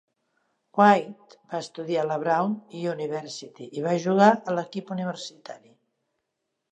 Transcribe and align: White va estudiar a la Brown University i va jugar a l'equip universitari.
White 0.79 1.35
va 1.51 1.59
estudiar 1.65 1.99
a 2.03 2.05
la 2.11 2.15
Brown 2.23 2.55
University 2.93 3.67
i 3.81 3.83
va 3.89 3.93
jugar 4.07 4.31
a 4.51 4.55
l'equip 4.57 4.89
universitari. 4.97 5.75